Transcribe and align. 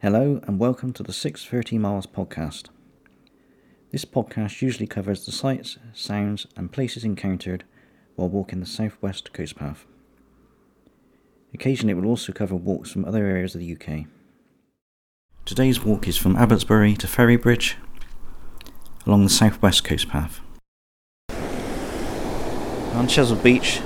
Hello 0.00 0.40
and 0.46 0.60
welcome 0.60 0.92
to 0.92 1.02
the 1.02 1.12
630 1.12 1.76
Miles 1.76 2.06
podcast. 2.06 2.66
This 3.90 4.04
podcast 4.04 4.62
usually 4.62 4.86
covers 4.86 5.26
the 5.26 5.32
sights, 5.32 5.76
sounds, 5.92 6.46
and 6.56 6.70
places 6.70 7.02
encountered 7.02 7.64
while 8.14 8.28
walking 8.28 8.60
the 8.60 8.66
southwest 8.66 9.32
coast 9.32 9.56
path. 9.56 9.86
Occasionally, 11.52 11.90
it 11.90 11.96
will 11.96 12.06
also 12.06 12.32
cover 12.32 12.54
walks 12.54 12.92
from 12.92 13.04
other 13.04 13.26
areas 13.26 13.56
of 13.56 13.60
the 13.60 13.72
UK. 13.72 14.06
Today's 15.44 15.82
walk 15.82 16.06
is 16.06 16.16
from 16.16 16.36
Abbotsbury 16.36 16.96
to 16.98 17.08
Ferrybridge 17.08 17.74
along 19.04 19.24
the 19.24 19.30
southwest 19.30 19.82
coast 19.82 20.08
path. 20.08 20.38
On 22.94 23.08
Chesil 23.08 23.42
Beach, 23.42 23.80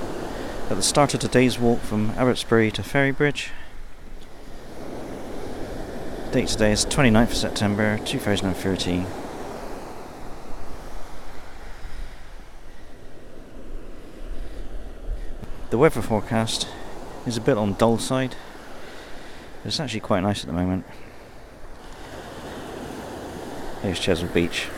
at 0.69 0.75
the 0.75 0.83
start 0.83 1.15
of 1.15 1.21
today's 1.21 1.57
walk 1.57 1.79
from 1.79 2.11
Abbotsbury 2.11 2.71
to 2.73 2.83
Ferrybridge. 2.83 3.49
Date 6.33 6.47
today 6.47 6.71
is 6.71 6.83
29th 6.83 7.29
of 7.29 7.35
September 7.35 7.99
2013. 8.05 9.05
The 15.69 15.77
weather 15.77 16.01
forecast 16.01 16.67
is 17.27 17.37
a 17.37 17.41
bit 17.41 17.55
on 17.55 17.73
dull 17.73 17.99
side. 17.99 18.35
But 19.61 19.67
it's 19.67 19.79
actually 19.79 19.99
quite 19.99 20.21
nice 20.21 20.41
at 20.41 20.47
the 20.47 20.53
moment. 20.53 20.85
Here's 23.83 23.99
Chesil 23.99 24.33
Beach. 24.33 24.69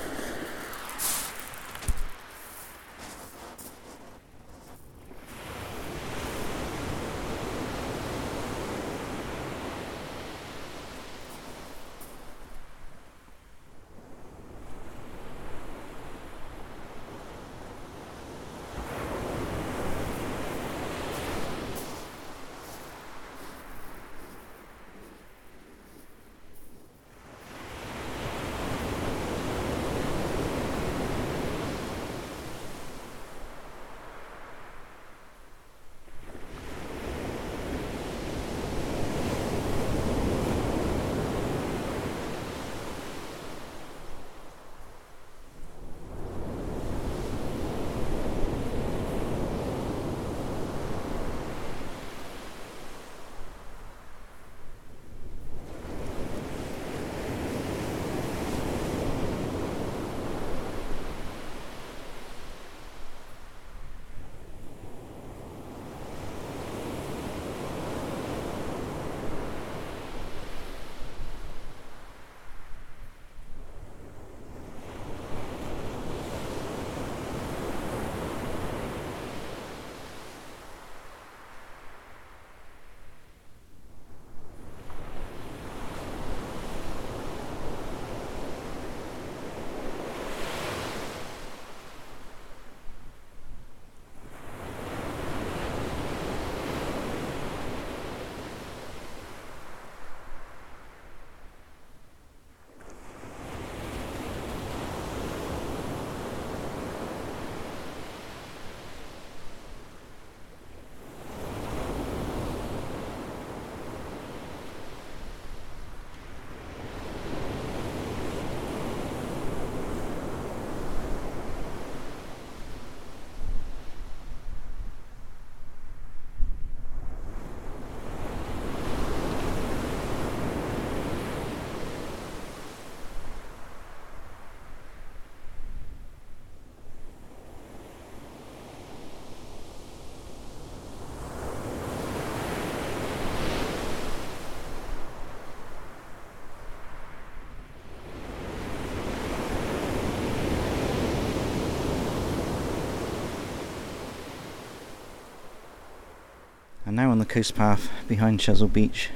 And 156.96 157.04
now 157.04 157.12
on 157.12 157.20
the 157.20 157.26
coast 157.26 157.56
path 157.56 157.92
behind 158.08 158.40
Chesil 158.40 158.72
Beach. 158.72 159.10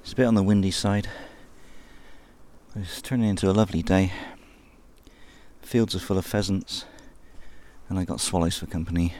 It's 0.00 0.12
a 0.12 0.14
bit 0.14 0.26
on 0.26 0.36
the 0.36 0.44
windy 0.44 0.70
side. 0.70 1.08
It's 2.76 3.02
turning 3.02 3.28
into 3.28 3.50
a 3.50 3.52
lovely 3.52 3.82
day. 3.82 4.12
Fields 5.60 5.96
are 5.96 5.98
full 5.98 6.18
of 6.18 6.24
pheasants, 6.24 6.84
and 7.88 7.98
I 7.98 8.04
got 8.04 8.20
swallows 8.20 8.56
for 8.56 8.66
company. 8.66 9.12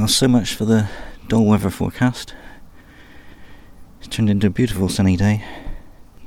Well, 0.00 0.08
so 0.08 0.28
much 0.28 0.54
for 0.54 0.64
the 0.64 0.88
dull 1.28 1.44
weather 1.44 1.68
forecast. 1.68 2.34
It's 3.98 4.08
turned 4.08 4.30
into 4.30 4.46
a 4.46 4.50
beautiful 4.50 4.88
sunny 4.88 5.14
day. 5.14 5.44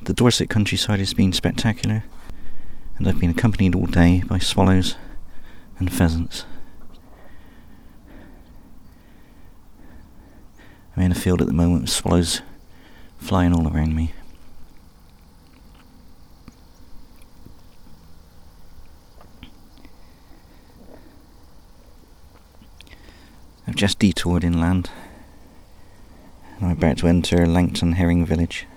The 0.04 0.14
Dorset 0.14 0.48
countryside 0.48 1.00
has 1.00 1.16
been 1.16 1.34
spectacular, 1.34 2.04
and 3.00 3.08
I've 3.08 3.20
been 3.20 3.32
accompanied 3.32 3.74
all 3.74 3.88
day 3.88 4.22
by 4.28 4.38
swallows 4.38 4.96
and 5.80 5.92
pheasants. 5.92 6.46
I'm 10.96 11.02
in 11.02 11.12
a 11.12 11.16
field 11.16 11.42
at 11.42 11.48
the 11.48 11.54
moment 11.54 11.82
with 11.82 11.90
swallows 11.90 12.44
flying 13.18 13.56
all 13.56 13.68
around 13.68 13.96
me. 13.96 14.14
I've 23.74 23.80
just 23.80 23.98
detoured 23.98 24.44
inland. 24.44 24.92
I'm 26.62 26.70
about 26.70 27.00
to 27.00 27.08
enter 27.08 27.48
Langton 27.48 27.94
Herring 27.94 28.24
Village. 28.24 28.68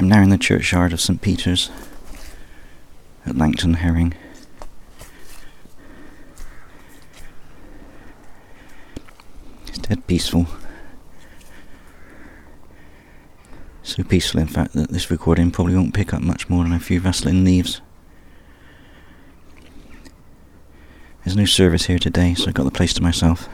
I'm 0.00 0.08
now 0.08 0.22
in 0.22 0.30
the 0.30 0.38
churchyard 0.38 0.94
of 0.94 1.00
St 1.02 1.20
Peter's 1.20 1.68
at 3.26 3.36
Langton 3.36 3.74
Herring. 3.74 4.14
It's 9.66 9.76
dead 9.76 10.06
peaceful. 10.06 10.46
So 13.82 14.02
peaceful, 14.02 14.40
in 14.40 14.46
fact, 14.46 14.72
that 14.72 14.88
this 14.88 15.10
recording 15.10 15.50
probably 15.50 15.74
won't 15.74 15.92
pick 15.92 16.14
up 16.14 16.22
much 16.22 16.48
more 16.48 16.64
than 16.64 16.72
a 16.72 16.80
few 16.80 17.02
rustling 17.02 17.44
leaves. 17.44 17.82
There's 21.26 21.36
no 21.36 21.44
service 21.44 21.84
here 21.84 21.98
today, 21.98 22.32
so 22.32 22.46
I've 22.46 22.54
got 22.54 22.64
the 22.64 22.70
place 22.70 22.94
to 22.94 23.02
myself. 23.02 23.50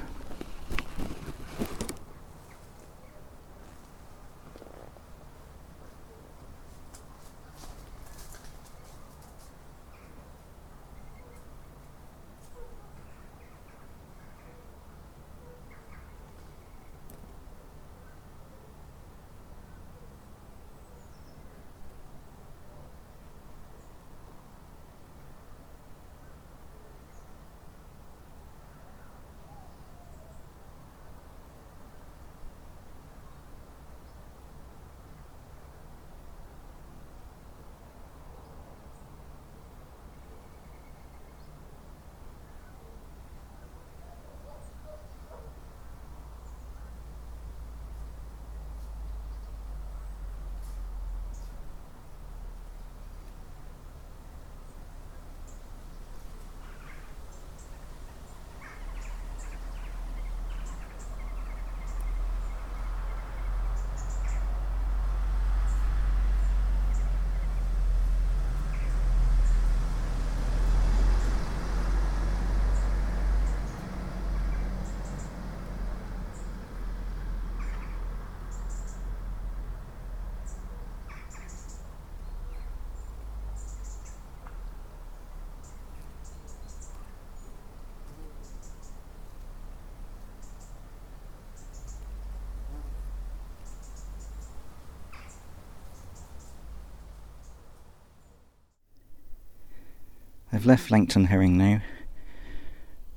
I've 100.57 100.65
left 100.65 100.91
Langton 100.91 101.27
Herring 101.27 101.59
now, 101.59 101.83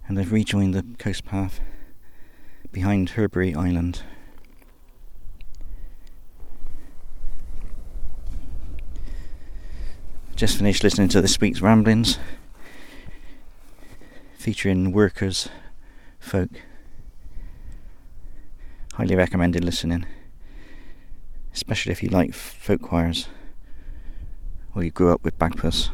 and 0.05 0.19
I've 0.19 0.33
rejoined 0.33 0.73
the 0.73 0.83
coast 0.97 1.23
path 1.23 1.61
behind 2.73 3.11
Herbury 3.11 3.55
Island. 3.55 4.01
Just 10.35 10.57
finished 10.57 10.83
listening 10.83 11.07
to 11.07 11.21
this 11.21 11.39
week's 11.39 11.61
ramblings, 11.61 12.19
featuring 14.37 14.91
workers, 14.91 15.47
folk. 16.19 16.49
Highly 18.95 19.15
recommended 19.15 19.63
listening, 19.63 20.05
especially 21.53 21.93
if 21.93 22.03
you 22.03 22.09
like 22.09 22.33
folk 22.33 22.81
choirs 22.81 23.29
or 24.75 24.83
you 24.83 24.91
grew 24.91 25.13
up 25.13 25.23
with 25.23 25.39
Bagpuss. 25.39 25.89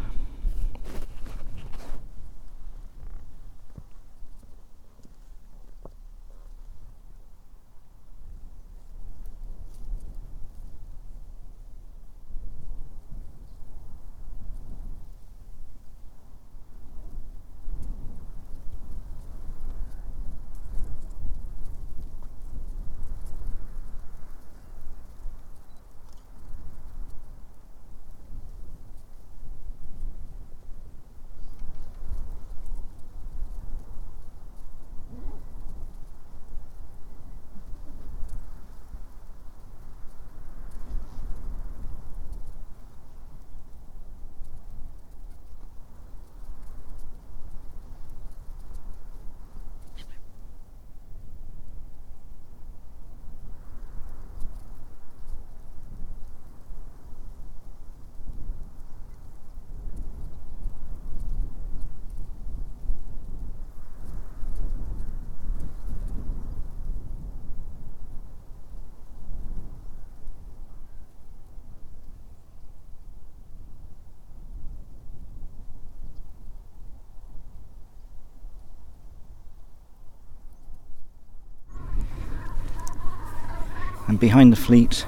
And 84.08 84.20
behind 84.20 84.52
the 84.52 84.58
fleet, 84.58 85.06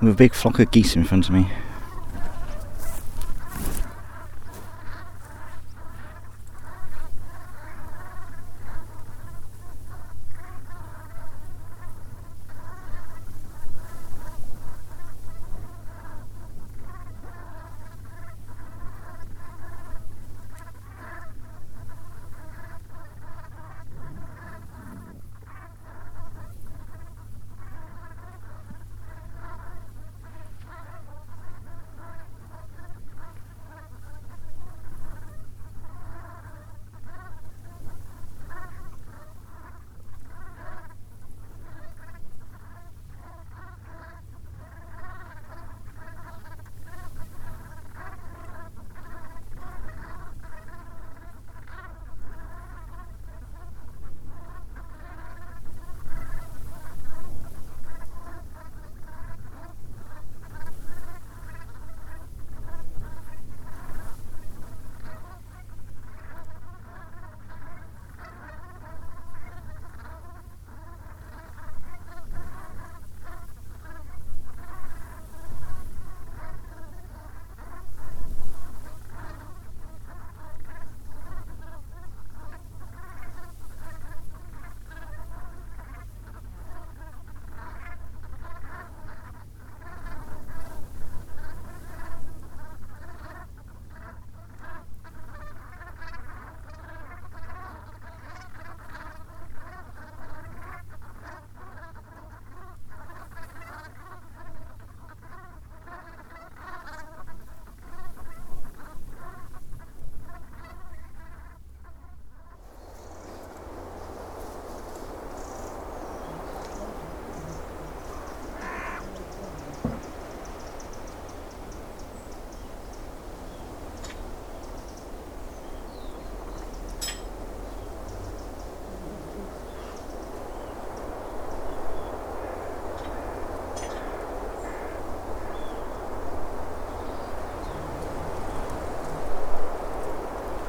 with 0.00 0.12
a 0.12 0.16
big 0.16 0.34
flock 0.34 0.58
of 0.58 0.70
geese 0.70 0.96
in 0.96 1.04
front 1.04 1.28
of 1.28 1.34
me. 1.34 1.48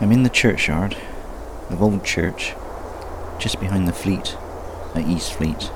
I'm 0.04 0.12
in 0.12 0.24
the 0.24 0.30
churchyard 0.30 0.98
of 1.70 1.82
Old 1.82 2.04
Church, 2.04 2.56
just 3.40 3.62
behind 3.62 3.88
the 3.88 3.94
fleet 3.94 4.36
at 4.94 5.08
East 5.08 5.32
Fleet. 5.32 5.72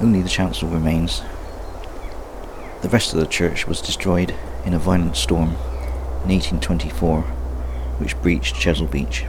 Only 0.00 0.20
the 0.20 0.28
chancel 0.28 0.68
remains. 0.68 1.22
The 2.82 2.88
rest 2.88 3.14
of 3.14 3.20
the 3.20 3.28
church 3.28 3.68
was 3.68 3.80
destroyed 3.80 4.34
in 4.64 4.74
a 4.74 4.78
violent 4.80 5.14
storm 5.14 5.50
in 6.24 6.30
1824, 6.30 7.22
which 8.00 8.20
breached 8.22 8.56
Chesil 8.56 8.90
Beach. 8.90 9.26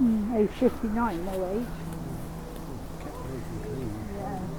Mm, 0.00 0.34
age 0.36 0.50
59, 0.50 1.24
no 1.26 1.46
age. 1.50 1.66
Yeah. 4.16 4.54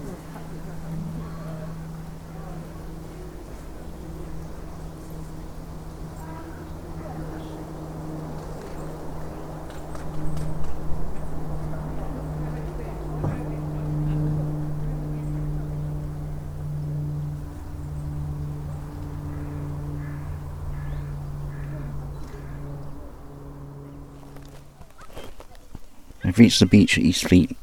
I've 26.25 26.25
reached 26.38 26.60
the 26.60 26.65
beach 26.65 26.98
at 26.98 27.04
East 27.04 27.27
Fleet. 27.27 27.56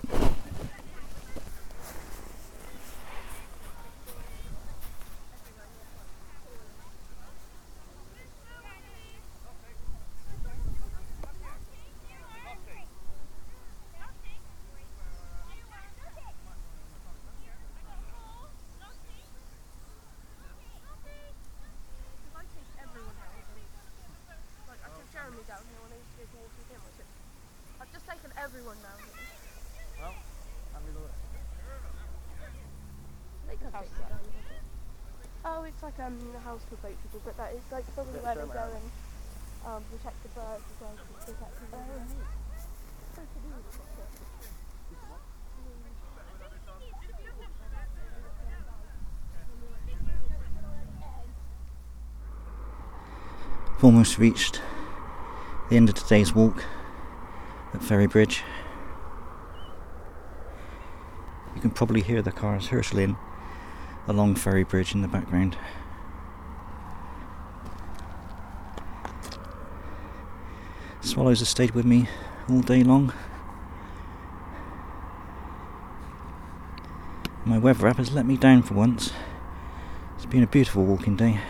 Like 35.82 35.98
um, 35.98 36.16
a 36.36 36.40
house 36.40 36.60
for 36.70 36.76
boat 36.76 36.96
people, 37.02 37.20
but 37.24 37.36
that 37.36 37.52
is 37.52 37.60
like 37.72 37.84
probably 37.94 38.20
where 38.20 38.36
they 38.36 38.42
go 38.42 38.70
and 38.70 38.90
um, 39.66 39.82
protect 39.90 40.22
the 40.22 40.28
birds 40.28 40.62
as 40.62 40.80
well. 40.80 40.94
to 40.94 41.32
Protect 41.32 41.58
the. 41.58 41.76
We've 53.74 53.84
almost 53.84 54.18
reached 54.18 54.62
the 55.68 55.76
end 55.76 55.88
of 55.88 55.96
today's 55.96 56.32
walk 56.32 56.64
at 57.74 57.82
Ferry 57.82 58.06
Bridge. 58.06 58.44
You 61.56 61.60
can 61.60 61.70
probably 61.70 62.02
hear 62.02 62.22
the 62.22 62.30
cars 62.30 62.68
hurtling 62.68 63.16
along 64.06 64.34
Ferry 64.34 64.64
Bridge 64.64 64.94
in 64.94 65.02
the 65.02 65.08
background. 65.08 65.56
Swallows 71.00 71.40
have 71.40 71.48
stayed 71.48 71.72
with 71.72 71.84
me 71.84 72.08
all 72.48 72.60
day 72.60 72.82
long. 72.82 73.12
My 77.44 77.58
weather 77.58 77.88
app 77.88 77.96
has 77.96 78.12
let 78.12 78.24
me 78.24 78.36
down 78.36 78.62
for 78.62 78.74
once. 78.74 79.12
It's 80.16 80.26
been 80.26 80.42
a 80.42 80.46
beautiful 80.46 80.84
walking 80.84 81.16
day. 81.16 81.40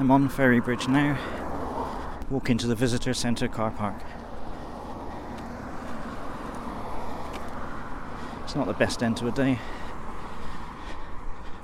I'm 0.00 0.12
on 0.12 0.28
Ferry 0.28 0.60
Bridge 0.60 0.86
now. 0.86 1.18
Walk 2.30 2.50
into 2.50 2.68
the 2.68 2.76
visitor 2.76 3.12
centre 3.12 3.48
car 3.48 3.72
park. 3.72 4.00
It's 8.44 8.54
not 8.54 8.68
the 8.68 8.74
best 8.74 9.02
end 9.02 9.16
to 9.16 9.26
a 9.26 9.32
day, 9.32 9.58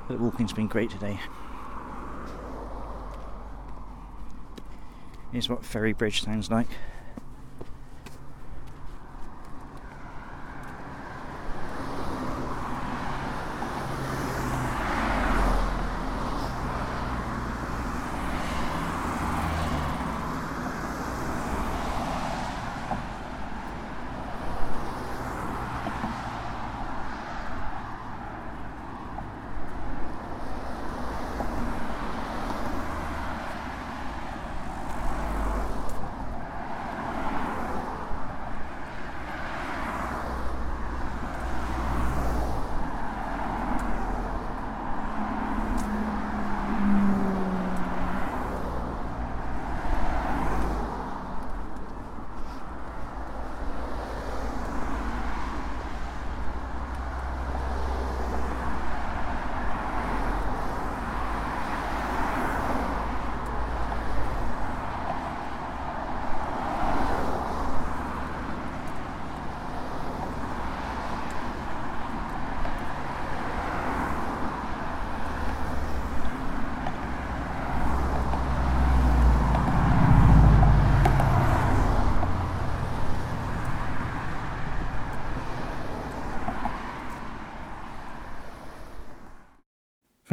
but 0.09 0.19
walking's 0.19 0.53
been 0.53 0.67
great 0.67 0.91
today. 0.91 1.21
Here's 5.31 5.49
what 5.49 5.65
Ferry 5.65 5.93
Bridge 5.93 6.25
sounds 6.25 6.51
like. 6.51 6.69